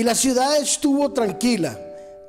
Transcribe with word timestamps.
Y 0.00 0.02
la 0.02 0.14
ciudad 0.14 0.56
estuvo 0.56 1.12
tranquila 1.12 1.78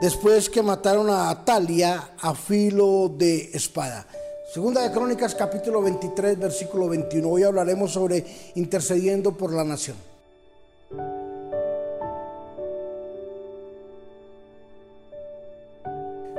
después 0.00 0.48
que 0.48 0.62
mataron 0.62 1.10
a 1.10 1.28
Atalia 1.28 2.12
a 2.18 2.34
filo 2.34 3.10
de 3.14 3.50
espada. 3.52 4.06
Segunda 4.54 4.80
de 4.80 4.90
Crónicas 4.90 5.34
capítulo 5.34 5.82
23 5.82 6.38
versículo 6.38 6.88
21. 6.88 7.28
Hoy 7.28 7.42
hablaremos 7.42 7.92
sobre 7.92 8.24
intercediendo 8.54 9.36
por 9.36 9.52
la 9.52 9.64
nación. 9.64 9.98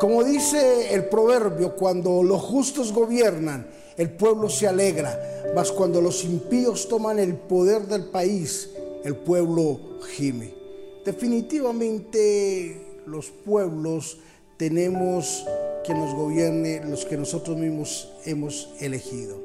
Como 0.00 0.24
dice 0.24 0.94
el 0.94 1.04
proverbio, 1.04 1.76
cuando 1.76 2.22
los 2.22 2.40
justos 2.40 2.94
gobiernan, 2.94 3.68
el 3.98 4.08
pueblo 4.08 4.48
se 4.48 4.66
alegra, 4.66 5.52
mas 5.54 5.70
cuando 5.70 6.00
los 6.00 6.24
impíos 6.24 6.88
toman 6.88 7.18
el 7.18 7.34
poder 7.34 7.82
del 7.82 8.06
país, 8.06 8.70
el 9.04 9.16
pueblo 9.16 9.98
gime. 10.16 10.59
Definitivamente 11.04 13.00
los 13.06 13.30
pueblos 13.30 14.18
tenemos 14.56 15.44
que 15.84 15.94
nos 15.94 16.14
gobierne 16.14 16.84
los 16.84 17.06
que 17.06 17.16
nosotros 17.16 17.56
mismos 17.56 18.12
hemos 18.26 18.74
elegido. 18.80 19.36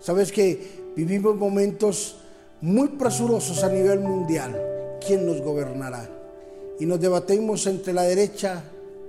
Sabes 0.00 0.32
que 0.32 0.92
vivimos 0.94 1.36
momentos 1.36 2.16
muy 2.60 2.88
presurosos 2.88 3.64
a 3.64 3.70
nivel 3.70 4.00
mundial. 4.00 4.98
¿Quién 5.06 5.24
nos 5.24 5.40
gobernará? 5.40 6.08
Y 6.78 6.86
nos 6.86 7.00
debatimos 7.00 7.66
entre 7.66 7.92
la 7.92 8.02
derecha 8.02 8.62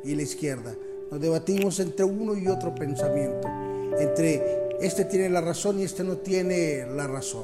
y 0.04 0.16
la 0.16 0.22
izquierda. 0.22 0.74
Nos 1.12 1.20
debatimos 1.20 1.80
entre 1.82 2.06
uno 2.06 2.38
y 2.38 2.48
otro 2.48 2.74
pensamiento, 2.74 3.50
entre 4.00 4.78
este 4.80 5.04
tiene 5.06 5.30
la 5.30 5.42
razón 5.42 5.80
y 5.80 5.84
este 5.84 6.04
no 6.04 6.18
tiene 6.18 6.86
la 6.96 7.08
razón. 7.08 7.44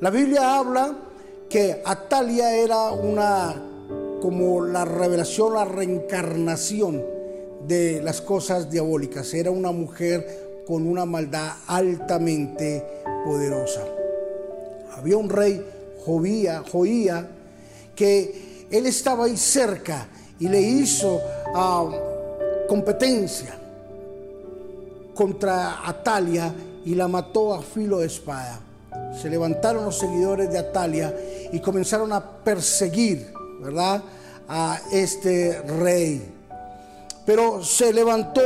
La 0.00 0.10
Biblia 0.10 0.56
habla 0.56 0.96
que 1.52 1.82
Atalia 1.84 2.56
era 2.56 2.92
una 2.92 3.54
como 4.22 4.64
la 4.64 4.86
revelación, 4.86 5.52
la 5.52 5.66
reencarnación 5.66 7.04
de 7.68 8.00
las 8.02 8.22
cosas 8.22 8.70
diabólicas. 8.70 9.34
Era 9.34 9.50
una 9.50 9.70
mujer 9.70 10.62
con 10.66 10.86
una 10.86 11.04
maldad 11.04 11.52
altamente 11.66 12.82
poderosa. 13.26 13.82
Había 14.96 15.18
un 15.18 15.28
rey, 15.28 15.62
Joía, 16.06 16.64
Joía, 16.72 17.28
que 17.94 18.66
él 18.70 18.86
estaba 18.86 19.26
ahí 19.26 19.36
cerca 19.36 20.08
y 20.40 20.48
le 20.48 20.58
hizo 20.58 21.20
ah, 21.54 21.86
competencia 22.66 23.58
contra 25.14 25.86
Atalia 25.86 26.54
y 26.86 26.94
la 26.94 27.08
mató 27.08 27.52
a 27.52 27.60
filo 27.60 27.98
de 27.98 28.06
espada. 28.06 28.58
Se 29.20 29.28
levantaron 29.28 29.84
los 29.84 29.98
seguidores 29.98 30.50
de 30.50 30.58
Atalia 30.58 31.14
y 31.52 31.60
comenzaron 31.60 32.12
a 32.12 32.20
perseguir, 32.42 33.32
¿verdad? 33.60 34.02
A 34.48 34.80
este 34.90 35.62
rey. 35.62 36.34
Pero 37.24 37.62
se 37.62 37.92
levantó 37.92 38.42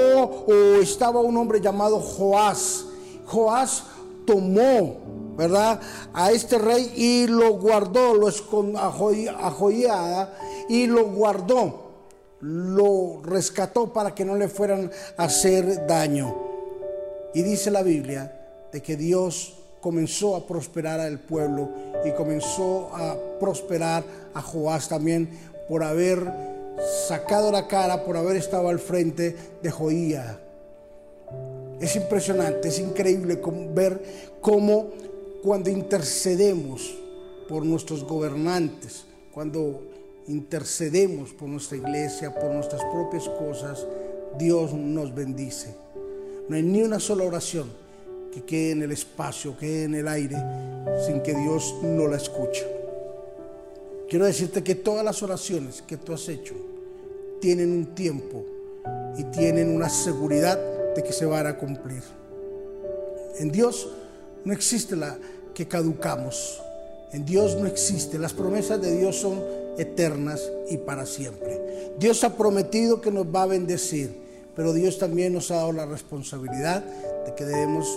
o 0.46 0.80
estaba 0.80 1.20
un 1.20 1.36
hombre 1.36 1.60
llamado 1.60 1.98
Joás. 1.98 2.84
Joás 3.26 3.84
tomó, 4.26 5.34
¿verdad? 5.36 5.80
A 6.12 6.32
este 6.32 6.58
rey 6.58 6.92
y 6.94 7.26
lo 7.26 7.54
guardó, 7.54 8.14
lo 8.14 8.28
escondió 8.28 8.78
a 8.78 9.50
Joía 9.50 10.30
y 10.68 10.86
lo 10.86 11.04
guardó 11.06 11.86
lo 12.40 13.22
rescató 13.22 13.92
para 13.92 14.14
que 14.14 14.24
no 14.24 14.36
le 14.36 14.48
fueran 14.48 14.90
a 15.16 15.24
hacer 15.24 15.86
daño. 15.86 16.36
Y 17.34 17.42
dice 17.42 17.70
la 17.70 17.82
Biblia 17.82 18.68
de 18.72 18.82
que 18.82 18.96
Dios 18.96 19.55
comenzó 19.80 20.36
a 20.36 20.46
prosperar 20.46 21.00
al 21.00 21.20
pueblo 21.20 21.68
y 22.04 22.10
comenzó 22.12 22.90
a 22.94 23.16
prosperar 23.38 24.04
a 24.34 24.42
Joás 24.42 24.88
también 24.88 25.28
por 25.68 25.82
haber 25.82 26.22
sacado 27.08 27.50
la 27.50 27.66
cara, 27.66 28.04
por 28.04 28.16
haber 28.16 28.36
estado 28.36 28.68
al 28.68 28.78
frente 28.78 29.36
de 29.62 29.70
Joía. 29.70 30.40
Es 31.80 31.96
impresionante, 31.96 32.68
es 32.68 32.78
increíble 32.78 33.40
ver 33.74 34.02
cómo 34.40 34.90
cuando 35.42 35.70
intercedemos 35.70 36.94
por 37.48 37.64
nuestros 37.64 38.04
gobernantes, 38.04 39.04
cuando 39.32 39.82
intercedemos 40.26 41.30
por 41.32 41.48
nuestra 41.48 41.76
iglesia, 41.76 42.34
por 42.34 42.52
nuestras 42.52 42.82
propias 42.92 43.28
cosas, 43.28 43.86
Dios 44.38 44.72
nos 44.72 45.14
bendice. 45.14 45.74
No 46.48 46.56
hay 46.56 46.62
ni 46.62 46.82
una 46.82 46.98
sola 46.98 47.24
oración 47.24 47.85
que 48.36 48.44
quede 48.44 48.72
en 48.72 48.82
el 48.82 48.92
espacio, 48.92 49.56
quede 49.56 49.84
en 49.84 49.94
el 49.94 50.06
aire, 50.06 50.36
sin 51.06 51.22
que 51.22 51.34
Dios 51.34 51.74
no 51.82 52.06
la 52.06 52.18
escuche. 52.18 52.66
Quiero 54.10 54.26
decirte 54.26 54.62
que 54.62 54.74
todas 54.74 55.02
las 55.02 55.22
oraciones 55.22 55.82
que 55.86 55.96
tú 55.96 56.12
has 56.12 56.28
hecho 56.28 56.54
tienen 57.40 57.72
un 57.72 57.94
tiempo 57.94 58.44
y 59.16 59.24
tienen 59.24 59.74
una 59.74 59.88
seguridad 59.88 60.60
de 60.94 61.02
que 61.02 61.14
se 61.14 61.24
van 61.24 61.46
a 61.46 61.56
cumplir. 61.56 62.02
En 63.38 63.50
Dios 63.50 63.88
no 64.44 64.52
existe 64.52 64.96
la 64.96 65.16
que 65.54 65.66
caducamos. 65.66 66.60
En 67.12 67.24
Dios 67.24 67.56
no 67.56 67.66
existe. 67.66 68.18
Las 68.18 68.34
promesas 68.34 68.82
de 68.82 68.98
Dios 68.98 69.16
son 69.16 69.42
eternas 69.78 70.42
y 70.68 70.76
para 70.76 71.06
siempre. 71.06 71.94
Dios 71.98 72.22
ha 72.22 72.36
prometido 72.36 73.00
que 73.00 73.10
nos 73.10 73.24
va 73.26 73.44
a 73.44 73.46
bendecir, 73.46 74.14
pero 74.54 74.74
Dios 74.74 74.98
también 74.98 75.32
nos 75.32 75.50
ha 75.50 75.56
dado 75.56 75.72
la 75.72 75.86
responsabilidad 75.86 76.84
de 77.24 77.34
que 77.34 77.46
debemos 77.46 77.88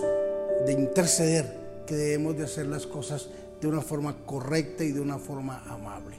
de 0.66 0.72
interceder, 0.72 1.58
que 1.86 1.96
debemos 1.96 2.36
de 2.36 2.44
hacer 2.44 2.66
las 2.66 2.86
cosas 2.86 3.28
de 3.60 3.66
una 3.66 3.80
forma 3.80 4.16
correcta 4.24 4.84
y 4.84 4.92
de 4.92 5.00
una 5.00 5.18
forma 5.18 5.62
amable. 5.68 6.16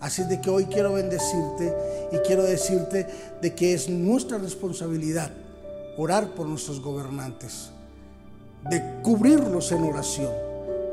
Así 0.00 0.24
de 0.24 0.40
que 0.40 0.50
hoy 0.50 0.64
quiero 0.64 0.94
bendecirte 0.94 1.72
y 2.10 2.16
quiero 2.26 2.42
decirte 2.42 3.06
de 3.40 3.54
que 3.54 3.74
es 3.74 3.88
nuestra 3.88 4.38
responsabilidad 4.38 5.30
orar 5.96 6.34
por 6.34 6.46
nuestros 6.46 6.80
gobernantes, 6.80 7.70
de 8.68 8.82
cubrirlos 9.02 9.70
en 9.72 9.84
oración. 9.84 10.32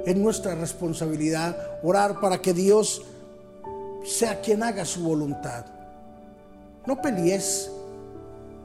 Es 0.05 0.15
nuestra 0.15 0.55
responsabilidad 0.55 1.79
orar 1.83 2.19
para 2.19 2.41
que 2.41 2.53
Dios 2.53 3.01
sea 4.05 4.41
quien 4.41 4.63
haga 4.63 4.85
su 4.85 5.03
voluntad. 5.03 5.65
No 6.85 7.01
pelees 7.01 7.69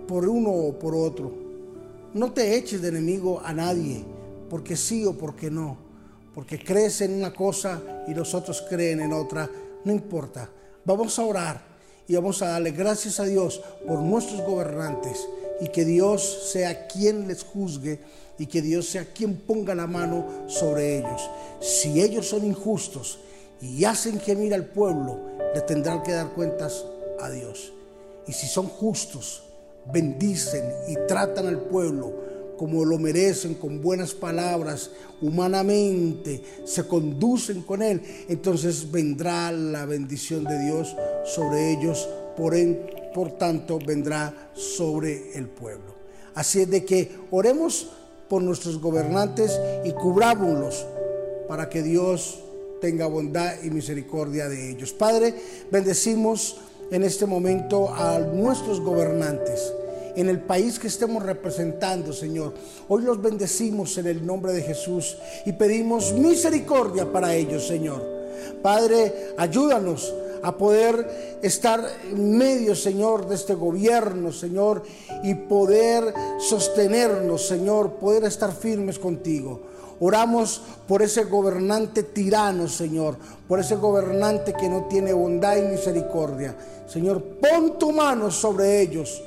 por 0.06 0.28
uno 0.28 0.50
o 0.50 0.78
por 0.78 0.94
otro. 0.94 1.32
No 2.12 2.32
te 2.32 2.56
eches 2.56 2.80
de 2.80 2.88
enemigo 2.88 3.40
a 3.44 3.52
nadie, 3.52 4.04
porque 4.54 4.76
sí 4.76 5.04
o 5.04 5.18
porque 5.18 5.50
no. 5.50 5.76
Porque 6.32 6.62
crees 6.62 7.00
en 7.00 7.14
una 7.14 7.34
cosa 7.34 8.04
y 8.06 8.14
los 8.14 8.34
otros 8.34 8.64
creen 8.70 9.00
en 9.00 9.12
otra. 9.12 9.50
No 9.84 9.90
importa. 9.90 10.48
Vamos 10.84 11.18
a 11.18 11.24
orar 11.24 11.60
y 12.06 12.14
vamos 12.14 12.40
a 12.40 12.50
darle 12.50 12.70
gracias 12.70 13.18
a 13.18 13.24
Dios 13.24 13.60
por 13.84 13.98
nuestros 13.98 14.42
gobernantes 14.42 15.26
y 15.60 15.66
que 15.70 15.84
Dios 15.84 16.50
sea 16.52 16.86
quien 16.86 17.26
les 17.26 17.42
juzgue 17.42 17.98
y 18.38 18.46
que 18.46 18.62
Dios 18.62 18.88
sea 18.88 19.12
quien 19.12 19.38
ponga 19.38 19.74
la 19.74 19.88
mano 19.88 20.24
sobre 20.46 20.98
ellos. 20.98 21.28
Si 21.60 22.00
ellos 22.00 22.28
son 22.28 22.44
injustos, 22.44 23.18
y 23.60 23.84
hacen 23.84 24.20
gemir 24.20 24.54
al 24.54 24.66
pueblo, 24.66 25.18
le 25.52 25.62
tendrán 25.62 26.04
que 26.04 26.12
dar 26.12 26.28
cuentas 26.28 26.84
a 27.20 27.28
Dios. 27.28 27.72
Y 28.28 28.32
si 28.32 28.46
son 28.46 28.68
justos, 28.68 29.42
bendicen 29.92 30.64
y 30.86 30.94
tratan 31.08 31.48
al 31.48 31.58
pueblo 31.58 32.23
como 32.56 32.84
lo 32.84 32.98
merecen, 32.98 33.54
con 33.54 33.80
buenas 33.80 34.14
palabras, 34.14 34.90
humanamente, 35.20 36.42
se 36.64 36.86
conducen 36.86 37.62
con 37.62 37.82
Él, 37.82 38.00
entonces 38.28 38.90
vendrá 38.90 39.50
la 39.52 39.86
bendición 39.86 40.44
de 40.44 40.58
Dios 40.64 40.94
sobre 41.24 41.72
ellos, 41.72 42.08
por, 42.36 43.32
tanto 43.32 43.78
vendrá 43.78 44.50
sobre 44.54 45.36
el 45.36 45.48
pueblo. 45.48 45.94
Así 46.34 46.62
es 46.62 46.70
de 46.70 46.84
que 46.84 47.10
oremos 47.30 47.88
por 48.28 48.42
nuestros 48.42 48.80
gobernantes 48.80 49.58
y 49.84 49.92
cubrámoslos 49.92 50.86
para 51.48 51.68
que 51.68 51.82
Dios 51.82 52.40
tenga 52.80 53.06
bondad 53.06 53.54
y 53.62 53.70
misericordia 53.70 54.48
de 54.48 54.70
ellos. 54.70 54.92
Padre, 54.92 55.34
bendecimos 55.70 56.56
en 56.90 57.04
este 57.04 57.26
momento 57.26 57.94
a 57.94 58.18
nuestros 58.18 58.80
gobernantes 58.80 59.72
en 60.16 60.28
el 60.28 60.40
país 60.40 60.78
que 60.78 60.88
estemos 60.88 61.22
representando, 61.22 62.12
Señor. 62.12 62.54
Hoy 62.88 63.02
los 63.02 63.20
bendecimos 63.20 63.96
en 63.98 64.06
el 64.06 64.24
nombre 64.24 64.52
de 64.52 64.62
Jesús 64.62 65.16
y 65.44 65.52
pedimos 65.52 66.12
misericordia 66.12 67.10
para 67.10 67.34
ellos, 67.34 67.66
Señor. 67.66 68.02
Padre, 68.62 69.34
ayúdanos 69.36 70.12
a 70.42 70.56
poder 70.56 71.38
estar 71.42 71.82
en 72.10 72.36
medio, 72.36 72.74
Señor, 72.74 73.26
de 73.28 73.34
este 73.34 73.54
gobierno, 73.54 74.30
Señor, 74.30 74.82
y 75.22 75.34
poder 75.34 76.12
sostenernos, 76.38 77.46
Señor, 77.46 77.94
poder 77.94 78.24
estar 78.24 78.52
firmes 78.52 78.98
contigo. 78.98 79.62
Oramos 80.00 80.60
por 80.86 81.02
ese 81.02 81.24
gobernante 81.24 82.02
tirano, 82.02 82.68
Señor, 82.68 83.16
por 83.48 83.60
ese 83.60 83.76
gobernante 83.76 84.52
que 84.52 84.68
no 84.68 84.84
tiene 84.84 85.12
bondad 85.12 85.56
y 85.56 85.62
misericordia. 85.62 86.54
Señor, 86.86 87.22
pon 87.40 87.78
tu 87.78 87.92
mano 87.92 88.30
sobre 88.30 88.82
ellos, 88.82 89.22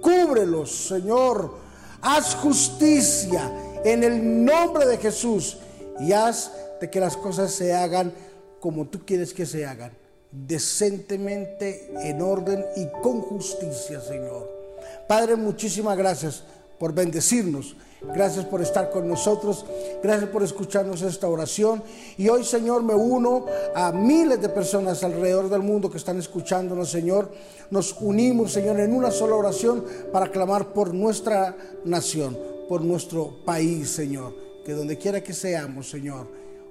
cúbrelos, 0.00 0.88
Señor, 0.88 1.54
haz 2.00 2.34
justicia 2.34 3.50
en 3.84 4.04
el 4.04 4.44
nombre 4.44 4.86
de 4.86 4.98
Jesús 4.98 5.58
y 5.98 6.12
haz 6.12 6.52
de 6.80 6.90
que 6.90 7.00
las 7.00 7.16
cosas 7.16 7.52
se 7.52 7.72
hagan 7.72 8.12
como 8.60 8.86
tú 8.86 9.00
quieres 9.04 9.32
que 9.32 9.46
se 9.46 9.66
hagan. 9.66 9.92
decentemente, 10.32 11.90
en 12.02 12.20
orden 12.20 12.64
y 12.76 12.86
con 13.00 13.22
justicia, 13.22 14.00
Señor. 14.00 14.50
Padre, 15.08 15.36
muchísimas 15.36 15.96
gracias 15.96 16.44
por 16.78 16.94
bendecirnos. 16.94 17.76
Gracias 18.14 18.44
por 18.44 18.60
estar 18.60 18.90
con 18.90 19.08
nosotros. 19.08 19.64
Gracias 20.02 20.30
por 20.30 20.42
escucharnos 20.42 21.02
esta 21.02 21.28
oración. 21.28 21.82
Y 22.16 22.28
hoy, 22.28 22.44
Señor, 22.44 22.82
me 22.82 22.94
uno 22.94 23.46
a 23.74 23.90
miles 23.92 24.40
de 24.40 24.48
personas 24.48 25.02
alrededor 25.02 25.48
del 25.48 25.62
mundo 25.62 25.90
que 25.90 25.96
están 25.96 26.18
escuchándonos, 26.18 26.90
Señor. 26.90 27.32
Nos 27.70 27.96
unimos, 28.00 28.52
Señor, 28.52 28.78
en 28.80 28.94
una 28.94 29.10
sola 29.10 29.34
oración 29.34 29.84
para 30.12 30.30
clamar 30.30 30.72
por 30.72 30.94
nuestra 30.94 31.56
nación, 31.84 32.38
por 32.68 32.82
nuestro 32.82 33.44
país, 33.44 33.90
Señor. 33.90 34.34
Que 34.64 34.72
donde 34.72 34.98
quiera 34.98 35.22
que 35.22 35.32
seamos, 35.32 35.88
Señor, 35.88 36.26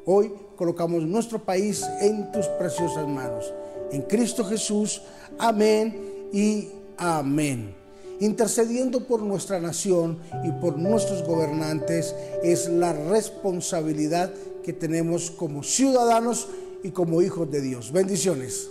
hoy 0.05 0.31
colocamos 0.55 1.03
nuestro 1.03 1.39
país 1.43 1.83
en 2.01 2.31
tus 2.31 2.45
preciosas 2.59 3.07
manos. 3.07 3.53
En 3.91 4.03
Cristo 4.03 4.43
Jesús. 4.45 5.01
Amén 5.37 6.29
y 6.31 6.69
amén 6.97 7.84
intercediendo 8.19 9.07
por 9.07 9.21
nuestra 9.21 9.59
nación 9.59 10.17
y 10.43 10.51
por 10.51 10.77
nuestros 10.77 11.23
gobernantes 11.23 12.15
es 12.43 12.69
la 12.69 12.93
responsabilidad 12.93 14.33
que 14.63 14.73
tenemos 14.73 15.31
como 15.31 15.63
ciudadanos 15.63 16.47
y 16.83 16.91
como 16.91 17.21
hijos 17.21 17.49
de 17.51 17.61
Dios. 17.61 17.91
Bendiciones. 17.91 18.69